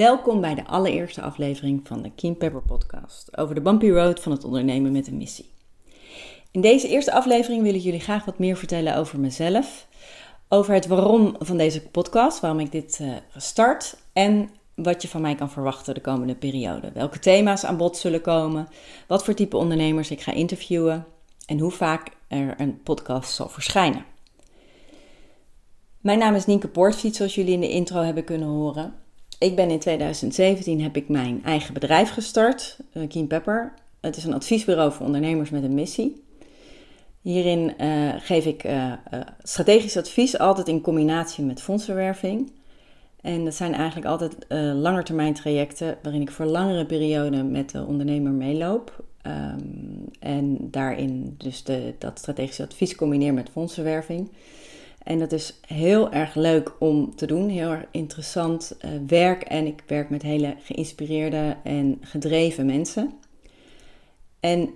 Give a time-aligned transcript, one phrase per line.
[0.00, 4.32] Welkom bij de allereerste aflevering van de Keen Pepper podcast over de bumpy road van
[4.32, 5.50] het ondernemen met een missie.
[6.50, 9.86] In deze eerste aflevering wil ik jullie graag wat meer vertellen over mezelf,
[10.48, 15.20] over het waarom van deze podcast, waarom ik dit uh, start en wat je van
[15.20, 16.92] mij kan verwachten de komende periode.
[16.92, 18.68] Welke thema's aan bod zullen komen,
[19.06, 21.06] wat voor type ondernemers ik ga interviewen
[21.46, 24.04] en hoe vaak er een podcast zal verschijnen.
[26.00, 29.08] Mijn naam is Nienke Poortvliet, zoals jullie in de intro hebben kunnen horen.
[29.40, 33.74] Ik ben in 2017 heb ik mijn eigen bedrijf gestart, Keen Pepper.
[34.00, 36.22] Het is een adviesbureau voor ondernemers met een missie.
[37.20, 38.92] Hierin uh, geef ik uh,
[39.42, 42.52] strategisch advies, altijd in combinatie met fondsenwerving.
[43.20, 47.84] En dat zijn eigenlijk altijd uh, langetermijn trajecten waarin ik voor langere perioden met de
[47.84, 49.04] ondernemer meeloop.
[49.26, 54.30] Um, en daarin dus de, dat strategische advies combineer met fondsenwerving.
[55.02, 59.42] En dat is heel erg leuk om te doen, heel erg interessant uh, werk.
[59.42, 63.12] En ik werk met hele geïnspireerde en gedreven mensen.
[64.40, 64.70] En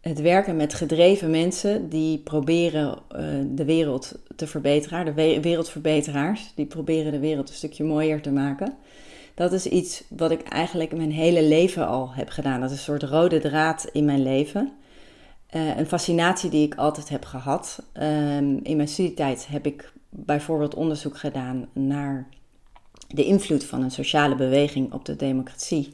[0.00, 6.52] het werken met gedreven mensen die proberen uh, de wereld te verbeteren, de we wereldverbeteraars,
[6.54, 8.74] die proberen de wereld een stukje mooier te maken.
[9.34, 12.60] Dat is iets wat ik eigenlijk mijn hele leven al heb gedaan.
[12.60, 14.72] Dat is een soort rode draad in mijn leven.
[15.56, 17.82] Uh, een fascinatie die ik altijd heb gehad.
[17.94, 22.28] Um, in mijn studietijd heb ik bijvoorbeeld onderzoek gedaan naar
[23.08, 25.90] de invloed van een sociale beweging op de democratie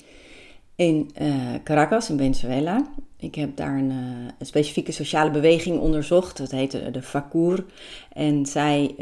[0.75, 1.35] in uh,
[1.65, 2.87] Caracas, in Venezuela.
[3.17, 3.97] Ik heb daar een, uh,
[4.39, 6.37] een, specifieke sociale beweging onderzocht.
[6.37, 7.65] Dat heette de FACUR.
[8.13, 8.95] En zij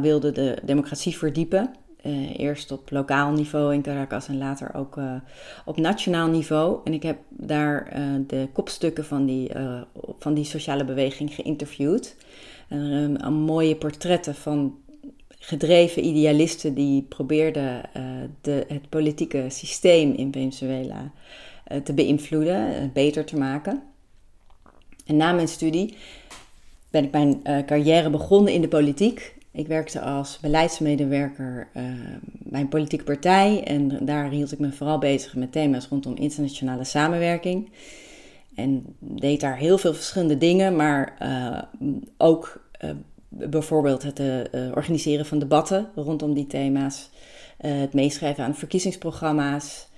[0.00, 1.74] wilde de democratie verdiepen.
[2.36, 4.98] Eerst op lokaal niveau in Caracas en later ook
[5.64, 6.80] op nationaal niveau.
[6.84, 9.50] En ik heb daar de kopstukken van die,
[10.18, 12.16] van die sociale beweging geïnterviewd.
[12.68, 14.76] En, mooie portretten van
[15.28, 17.82] gedreven idealisten die probeerden
[18.40, 21.12] de, het politieke systeem in Venezuela
[21.84, 23.82] te beïnvloeden, beter te maken.
[25.06, 25.94] En na mijn studie
[26.90, 29.38] ben ik mijn carrière begonnen in de politiek.
[29.58, 31.82] Ik werkte als beleidsmedewerker uh,
[32.22, 36.84] bij een politieke partij en daar hield ik me vooral bezig met thema's rondom internationale
[36.84, 37.70] samenwerking.
[38.58, 41.62] En deed daar heel veel verschillende dingen, maar uh,
[42.16, 42.90] ook uh,
[43.28, 44.20] bijvoorbeeld het
[44.74, 47.10] organiseren van debatten rondom die thema's,
[47.56, 49.88] het meeschrijven aan verkiezingsprogramma's,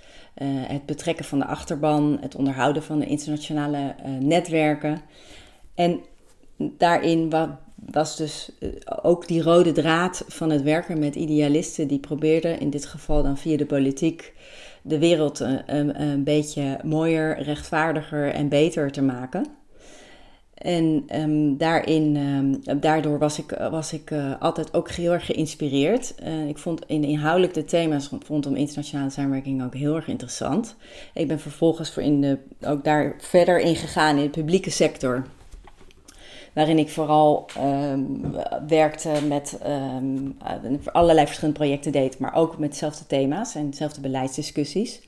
[0.45, 5.01] het betrekken van de achterban, het onderhouden van de internationale netwerken.
[5.75, 6.01] En
[6.57, 7.29] daarin
[7.87, 8.69] was dus eh,
[9.03, 13.39] ook die rode draad van het werken met idealisten die probeerden, in dit geval dan
[13.39, 14.33] via de politiek,
[14.83, 19.47] de wereld een, eh, een, een beetje mooier, rechtvaardiger en beter te maken.
[20.55, 26.15] En um, daarin, um, daardoor was ik, was ik uh, altijd ook heel erg geïnspireerd.
[26.49, 30.77] Ik vond in inhoudelijk de thema's rondom internationale samenwerking ook heel erg interessant.
[31.15, 35.25] Ik ben vervolgens voor in de, ook daar verder in gegaan in de publieke sector
[36.53, 38.35] waarin ik vooral um,
[38.69, 40.37] werkte met um,
[40.93, 45.01] allerlei verschillende projecten deed, maar ook met dezelfde thema's en dezelfde beleidsdiscussies.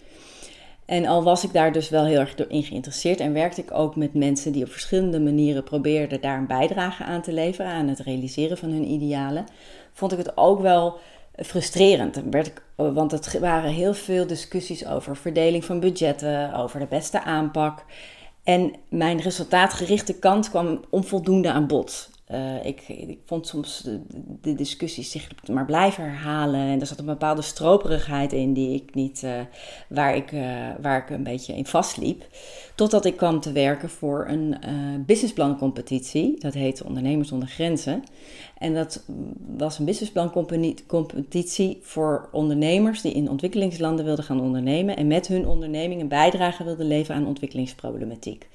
[0.85, 3.97] En al was ik daar dus wel heel erg in geïnteresseerd en werkte ik ook
[3.97, 8.01] met mensen die op verschillende manieren probeerden daar een bijdrage aan te leveren, aan het
[8.01, 9.45] realiseren van hun idealen,
[9.93, 10.99] vond ik het ook wel
[11.37, 12.23] frustrerend.
[12.31, 17.23] Werd ik, want het waren heel veel discussies over verdeling van budgetten, over de beste
[17.23, 17.85] aanpak.
[18.45, 22.11] En mijn resultaatgerichte kant kwam onvoldoende aan bod.
[22.33, 23.89] Uh, ik, ik, vond soms
[24.41, 26.61] de, discussies zich maar blijven herhalen.
[26.61, 29.41] En er zat een bepaalde stroperigheid in die ik niet, uh,
[29.89, 32.25] waar, ik, uh, waar ik een beetje in vastliep.
[32.75, 34.57] Totdat ik kwam te werken voor een
[35.07, 36.41] businessplancompetitie.
[36.41, 38.05] Dat heette Ondernemers zonder Grenzen.
[38.59, 39.05] En dat
[39.57, 44.97] was een businessplancompetitie voor ondernemers die in ontwikkelingslanden wilden gaan ondernemen.
[44.97, 48.49] En met hun onderneming een bijdrage wilden leveren aan ontwikkelingsproblematiek.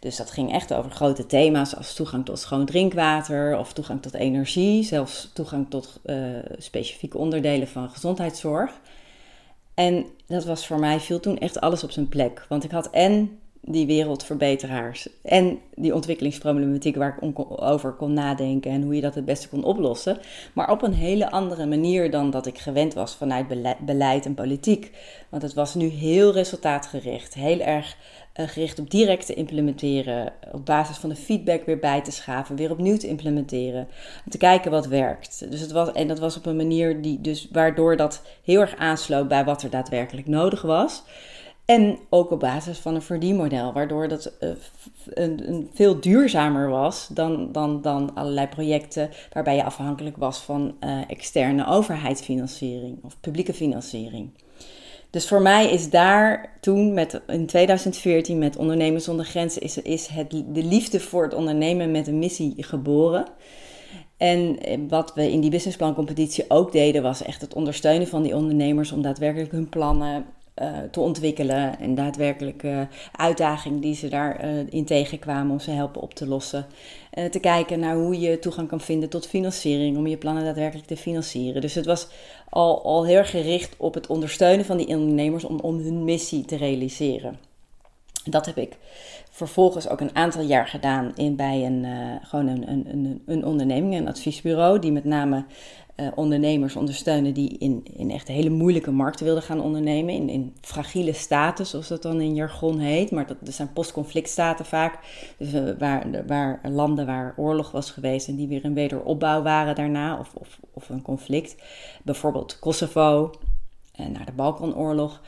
[0.00, 4.14] Dus dat ging echt over grote thema's als toegang tot schoon drinkwater of toegang tot
[4.14, 6.16] energie, zelfs toegang tot uh,
[6.58, 8.80] specifieke onderdelen van gezondheidszorg.
[9.74, 12.46] En dat was voor mij, viel toen echt alles op zijn plek.
[12.48, 18.82] Want ik had en die wereldverbeteraars en die ontwikkelingsproblematiek waar ik over kon nadenken en
[18.82, 20.18] hoe je dat het beste kon oplossen.
[20.52, 23.46] Maar op een hele andere manier dan dat ik gewend was vanuit
[23.80, 24.90] beleid en politiek.
[25.28, 30.66] Want het was nu heel resultaatgericht, heel erg eh, gericht op direct te implementeren, op
[30.66, 33.88] basis van de feedback weer bij te schaven, weer opnieuw te implementeren,
[34.28, 35.50] te kijken wat werkt.
[35.50, 38.76] Dus het was, en dat was op een manier die dus, waardoor dat heel erg
[38.76, 41.02] aansloot bij wat er daadwerkelijk nodig was.
[41.64, 44.50] En ook op basis van een verdienmodel, waardoor dat uh,
[45.06, 50.76] een, een, veel duurzamer was dan, dan, dan allerlei projecten waarbij je afhankelijk was van
[50.80, 54.30] uh, externe overheidsfinanciering of publieke financiering.
[55.10, 60.06] Dus voor mij is daar toen, met, in 2014, met Ondernemers zonder Grenzen, is, is
[60.06, 63.26] het, de liefde voor het ondernemen met een missie geboren.
[64.16, 68.36] En eh, wat we in die businessplancompetitie ook deden, was echt het ondersteunen van die
[68.36, 70.26] ondernemers om daadwerkelijk hun plannen
[70.90, 71.78] te ontwikkelen.
[71.78, 72.80] En daadwerkelijk uh,
[73.12, 76.66] uitdagingen die ze daarin uh, tegenkwamen om ze helpen op te lossen.
[77.30, 80.96] te kijken naar hoe je toegang kan vinden tot financiering, om je plannen daadwerkelijk te
[80.96, 81.60] financieren.
[81.60, 82.08] Dus het was
[82.48, 86.56] al, al heel gericht op het ondersteunen van die ondernemers om, om hun missie te
[86.56, 87.38] realiseren.
[88.24, 88.76] Dat heb ik
[89.30, 91.86] vervolgens ook een aantal jaar gedaan in, bij een,
[92.22, 95.44] gewoon een, een, een, onderneming, een adviesbureau, die met name
[96.00, 100.14] uh, ondernemers ondersteunen die in, in echt hele moeilijke markten wilden gaan ondernemen.
[100.14, 103.10] In, in fragiele staten, zoals dat dan in jargon heet.
[103.10, 104.98] Maar dat, zijn postconflictstaten vaak.
[105.38, 109.74] Dus uh, waar, waar landen waar oorlog was geweest en die weer een wederopbouw waren
[109.74, 110.18] daarna.
[110.18, 111.56] Of, of, of een conflict.
[112.02, 113.30] Bijvoorbeeld Kosovo,
[114.00, 115.20] uh, naar de Balkanoorlog.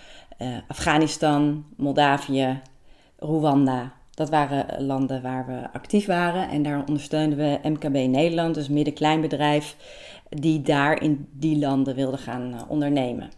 [0.69, 2.61] Afghanistan, Moldavië,
[3.19, 3.93] Rwanda.
[4.15, 6.49] Dat waren landen waar we actief waren.
[6.49, 9.77] En daar ondersteunden we MKB Nederland, dus midden-kleinbedrijf
[10.31, 13.31] die daar in die landen wilden gaan uh, ondernemen.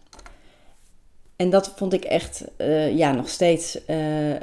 [1.35, 4.35] En dat vond ik echt, uh, ja, nog steeds uh,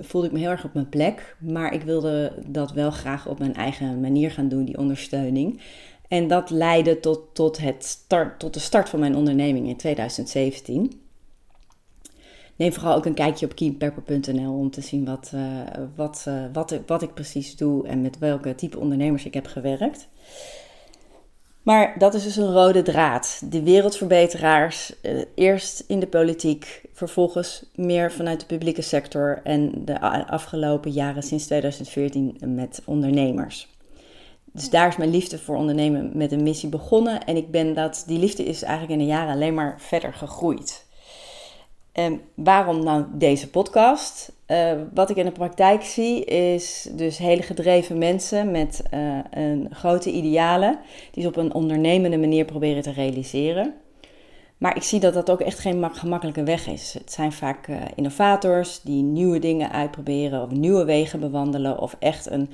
[0.00, 1.36] voelde ik me heel erg op mijn plek.
[1.38, 5.60] Maar ik wilde dat wel graag op mijn eigen manier gaan doen, die ondersteuning.
[6.08, 11.00] En dat leidde tot, tot, het start, tot de start van mijn onderneming in 2017.
[12.56, 15.32] Neem vooral ook een kijkje op keenpepper.nl om te zien wat,
[15.94, 20.08] wat, wat, wat ik precies doe en met welke type ondernemers ik heb gewerkt.
[21.68, 23.42] Maar dat is dus een rode draad.
[23.44, 30.00] De wereldverbeteraars, eh, eerst in de politiek, vervolgens meer vanuit de publieke sector en de
[30.26, 33.68] afgelopen jaren sinds 2014 met ondernemers.
[34.52, 37.24] Dus daar is mijn liefde voor ondernemen met een missie begonnen.
[37.24, 40.86] En ik ben dat, die liefde is eigenlijk in de jaren alleen maar verder gegroeid.
[41.98, 44.32] En waarom nou deze podcast?
[44.46, 49.68] Uh, wat ik in de praktijk zie is dus hele gedreven mensen met uh, een
[49.72, 50.78] grote idealen
[51.12, 53.74] die ze op een ondernemende manier proberen te realiseren.
[54.58, 56.94] Maar ik zie dat dat ook echt geen gemakkelijke weg is.
[56.98, 62.30] Het zijn vaak uh, innovators die nieuwe dingen uitproberen of nieuwe wegen bewandelen of echt
[62.30, 62.50] een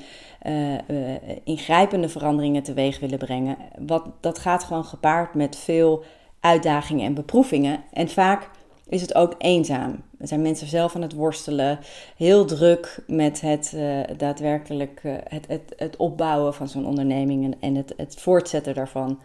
[1.45, 3.57] ingrijpende veranderingen teweeg willen brengen.
[3.79, 6.05] Wat, dat gaat gewoon gepaard met veel
[6.41, 8.51] uitdagingen en beproevingen en vaak
[8.89, 10.03] is het ook eenzaam.
[10.19, 11.79] Er zijn mensen zelf aan het worstelen,
[12.17, 17.55] heel druk met het uh, daadwerkelijk uh, het, het, het opbouwen van zo'n onderneming en,
[17.61, 19.21] en het, het voortzetten daarvan.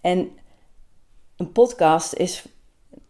[0.00, 0.28] En
[1.36, 2.44] een podcast is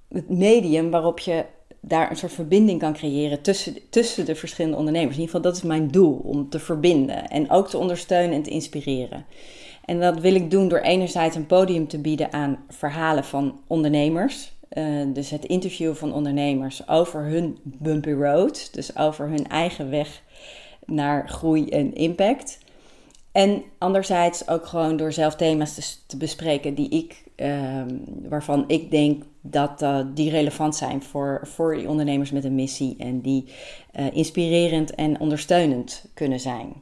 [0.08, 1.44] het medium waarop je
[1.80, 5.14] daar een soort verbinding kan creëren tussen, tussen de verschillende ondernemers.
[5.14, 8.42] In ieder geval, dat is mijn doel, om te verbinden en ook te ondersteunen en
[8.42, 9.26] te inspireren.
[9.84, 14.57] En dat wil ik doen door enerzijds een podium te bieden aan verhalen van ondernemers,
[14.72, 20.22] uh, dus het interview van ondernemers over hun bumpy road, dus over hun eigen weg
[20.86, 22.58] naar groei en impact.
[23.32, 27.82] En anderzijds ook gewoon door zelf thema's te, bespreken die ik, uh,
[28.28, 32.94] waarvan ik denk dat uh, die relevant zijn voor, voor die ondernemers met een missie
[32.98, 33.44] en die
[33.98, 36.72] uh, inspirerend en ondersteunend kunnen zijn.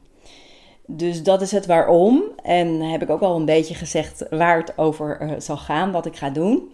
[0.85, 2.23] Dus dat is het waarom.
[2.43, 6.15] En heb ik ook al een beetje gezegd waar het over zal gaan, wat ik
[6.15, 6.71] ga doen.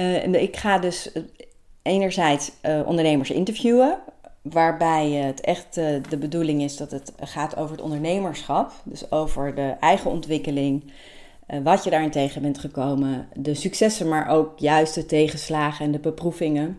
[0.00, 1.22] Uh, ik ga dus eh,
[1.82, 3.98] enerzijds uh, ondernemers interviewen,
[4.42, 5.74] waarbij het echt
[6.08, 10.92] de bedoeling is dat het gaat over het ondernemerschap, dus over de eigen ontwikkeling,
[11.62, 15.98] wat je daarin tegen bent gekomen, de successen, maar ook juist de tegenslagen en de
[15.98, 16.78] beproevingen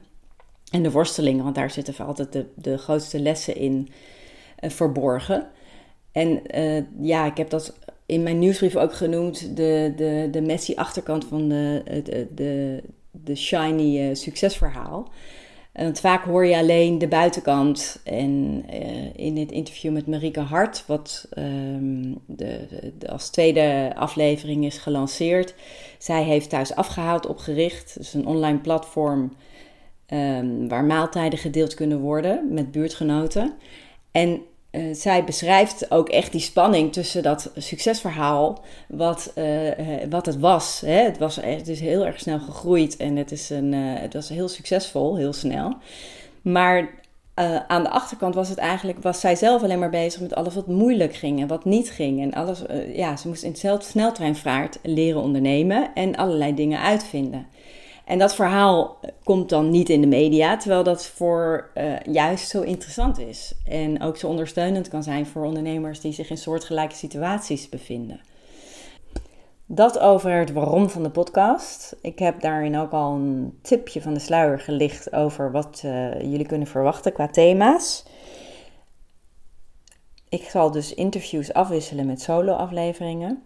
[0.71, 3.89] en de worstelingen, want daar zitten altijd de, de grootste lessen in
[4.61, 5.47] verborgen.
[6.11, 6.41] En
[6.99, 7.73] ja, ik heb dat
[8.05, 14.09] in mijn nieuwsbrief ook genoemd, de, de, de Messi-achterkant van de, de, de, de shiny
[14.09, 15.09] uh, succesverhaal.
[15.73, 17.99] Want vaak hoor je alleen de buitenkant.
[18.03, 24.65] En uh, in het interview met Marieke Hart, wat um, de, de, als tweede aflevering
[24.65, 25.55] is gelanceerd,
[25.97, 27.97] zij heeft thuis afgehaald opgericht.
[27.97, 29.33] Dus een online platform
[30.05, 33.53] ehm, waar maaltijden gedeeld kunnen worden met buurtgenoten.
[34.11, 34.41] En
[34.71, 39.71] uh, zij beschrijft ook echt die spanning tussen dat succesverhaal, wat, uh,
[40.09, 40.81] wat het was.
[40.85, 41.03] Hè?
[41.03, 44.47] Het, was het is heel erg snel gegroeid en het, is een, het was heel
[44.47, 45.75] succesvol, heel snel.
[46.41, 46.99] Maar
[47.67, 50.67] aan de achterkant was het eigenlijk, was zij zelf alleen maar bezig met alles wat
[50.67, 52.21] moeilijk ging en wat niet ging.
[52.21, 52.61] En alles,
[52.93, 57.47] ja, ze moest in hetzelfde sneltreinvaart leren ondernemen en allerlei dingen uitvinden.
[58.05, 62.61] En dat verhaal komt dan niet in de media, terwijl dat voor uh, juist zo
[62.61, 63.53] interessant is.
[63.65, 68.19] En ook zo ondersteunend kan zijn voor ondernemers die zich in soortgelijke situaties bevinden.
[69.65, 71.95] Dat over het waarom van de podcast.
[72.01, 76.45] Ik heb daarin ook al een tipje van de sluier gelicht over wat uh, jullie
[76.45, 78.05] kunnen verwachten qua thema's.
[80.29, 83.43] Ik zal dus interviews afwisselen met solo-afleveringen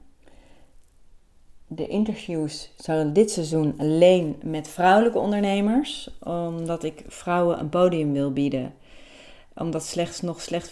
[1.68, 8.34] de interviews zullen dit seizoen alleen met vrouwelijke ondernemers, omdat ik vrouwen een podium wil
[8.34, 8.74] bieden.
[9.58, 10.72] Omdat slechts nog slechts 34%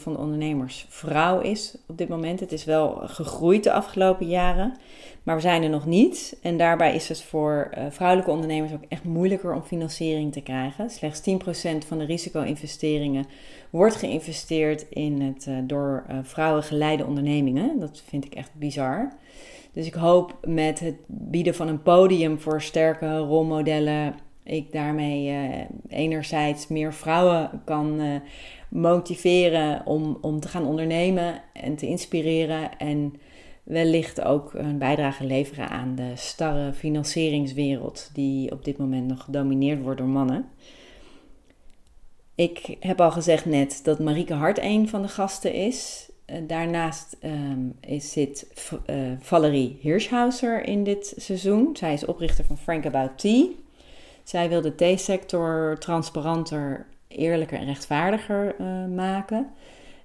[0.00, 2.40] van de ondernemers vrouw is op dit moment.
[2.40, 4.76] Het is wel gegroeid de afgelopen jaren,
[5.22, 6.36] maar we zijn er nog niet.
[6.42, 10.90] En daarbij is het voor uh, vrouwelijke ondernemers ook echt moeilijker om financiering te krijgen.
[10.90, 13.26] Slechts 10% van de risico-investeringen
[13.70, 17.78] wordt geïnvesteerd in het uh, door uh, vrouwen geleide ondernemingen.
[17.78, 19.12] Dat vind ik echt bizar.
[19.72, 25.64] Dus ik hoop met het bieden van een podium voor sterke rolmodellen, ik daarmee uh,
[25.88, 28.14] enerzijds meer vrouwen kan uh,
[28.68, 32.78] motiveren om, om te gaan ondernemen en te inspireren.
[32.78, 33.14] En
[33.62, 39.82] wellicht ook een bijdrage leveren aan de starre financieringswereld die op dit moment nog gedomineerd
[39.82, 40.48] wordt door mannen.
[42.34, 46.09] Ik heb al gezegd net dat Marieke Hart een van de gasten is.
[46.30, 48.46] Eh, daarnaast um, is, zit
[48.86, 51.76] uh, Valerie Hirschhauser in dit seizoen.
[51.76, 53.46] Zij is oprichter van Frank About Tea.
[54.24, 59.46] Zij wil de theesector transparanter, eerlijker en rechtvaardiger uh, maken.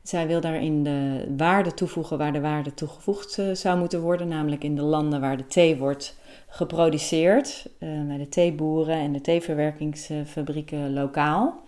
[0.04, 4.76] Zij wil daarin de waarde toevoegen waar de waarde toegevoegd zou moeten worden, namelijk in
[4.76, 11.64] de landen waar de thee wordt geproduceerd, bij de theeboeren en de theeverwerkingsfabrieken lokaal.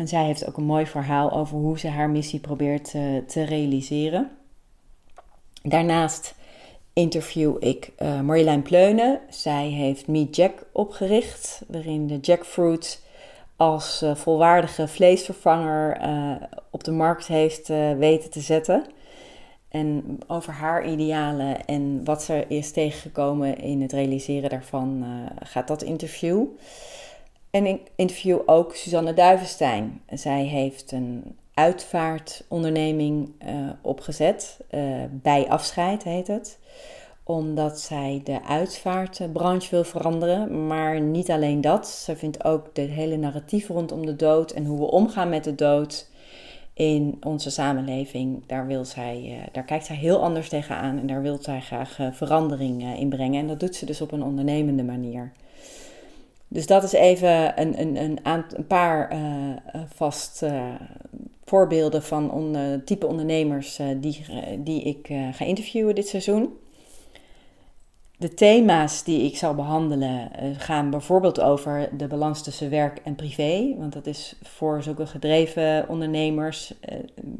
[0.00, 3.28] En zij heeft ook een mooi verhaal over hoe ze haar missie probeert te, eh,
[3.28, 4.30] te realiseren.
[5.62, 6.34] Daarnaast
[6.92, 9.20] interview ik uh, Marjolein Pleunen.
[9.28, 13.02] Zij heeft Meet Jack opgericht, waarin de jackfruit
[13.56, 16.00] als uh, volwaardige vleesvervanger
[16.70, 18.84] op de markt heeft weten te zetten.
[19.68, 25.04] En over haar idealen en wat ze is tegengekomen in het realiseren daarvan
[25.42, 26.44] gaat dat interview.
[27.50, 30.00] En ik interview ook Suzanne Duivenstein.
[30.08, 34.60] Zij heeft een uitvaartonderneming uh, opgezet.
[34.70, 36.58] Uh, bij afscheid heet het.
[37.22, 40.66] Omdat zij de uitvaartbranche wil veranderen.
[40.66, 41.88] Maar niet alleen dat.
[41.88, 45.54] Ze vindt ook de hele narratief rondom de dood en hoe we omgaan met de
[45.54, 46.08] dood
[46.74, 48.46] in onze samenleving.
[48.46, 51.98] Daar, wil zij, uh, daar kijkt zij heel anders tegenaan en daar wil zij graag
[52.12, 53.40] verandering in brengen.
[53.40, 55.32] En dat doet ze dus op een ondernemende manier.
[56.52, 59.20] Dus dat is even een, een, een, een paar uh,
[59.94, 60.64] vast uh,
[61.44, 64.24] voorbeelden van on, type ondernemers die,
[64.58, 66.58] die ik ga interviewen dit seizoen.
[68.16, 73.74] De thema's die ik zal behandelen gaan bijvoorbeeld over de balans tussen werk en privé.
[73.78, 76.74] Want dat is voor zulke gedreven ondernemers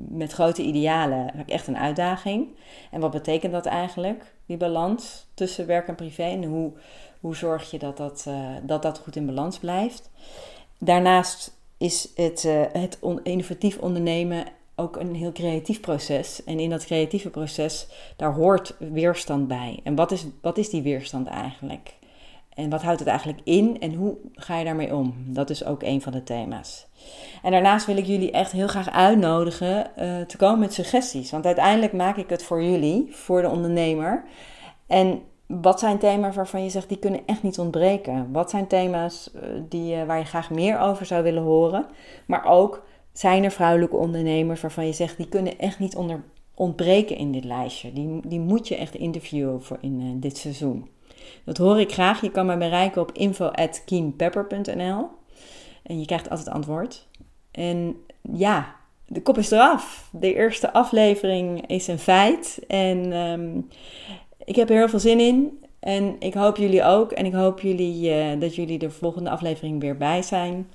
[0.09, 2.49] met grote idealen echt een uitdaging.
[2.91, 6.23] En wat betekent dat eigenlijk, die balans tussen werk en privé?
[6.23, 6.73] En hoe
[7.21, 10.11] hoe zorg je dat dat, uh, dat, dat goed in balans blijft?
[10.79, 14.45] Daarnaast is het, uh, het innovatief ondernemen
[14.77, 16.45] ook een heel creatief proces.
[16.45, 19.81] En in dat creatieve proces, daar hoort weerstand bij.
[19.83, 21.95] En wat is, wat is die weerstand eigenlijk?
[22.61, 25.15] En wat houdt het eigenlijk in en hoe ga je daarmee om?
[25.27, 26.87] Dat is ook een van de thema's.
[27.43, 31.31] En daarnaast wil ik jullie echt heel graag uitnodigen uh, te komen met suggesties.
[31.31, 34.25] Want uiteindelijk maak ik het voor jullie, voor de ondernemer.
[34.87, 38.33] En wat zijn thema's waarvan je zegt die kunnen echt niet ontbreken?
[38.33, 41.87] Wat zijn thema's eh, die, waar je graag meer over zou willen horen?
[42.27, 45.97] Maar ook zijn er vrouwelijke ondernemers waarvan je zegt die kunnen echt niet
[46.55, 47.93] ontbreken in dit lijstje?
[47.93, 50.89] Die, die moet je echt interviewen voor in uh, dit seizoen.
[51.45, 52.21] Dat hoor ik graag.
[52.21, 55.09] Je kan mij bereiken op info.keenpepper.nl
[55.83, 57.09] en je krijgt altijd antwoord.
[57.51, 57.97] En
[58.33, 60.09] ja, de kop is eraf.
[60.13, 62.61] De eerste aflevering is een feit.
[62.67, 63.69] En um,
[64.45, 65.65] ik heb er heel veel zin in.
[65.81, 67.13] En ik hoop jullie ook.
[67.13, 70.71] En ik hoop jullie, uh, dat jullie de volgende aflevering weer bij zijn.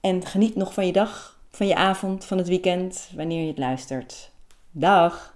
[0.00, 3.58] En geniet nog van je dag, van je avond, van het weekend, wanneer je het
[3.58, 4.30] luistert.
[4.70, 5.35] Dag!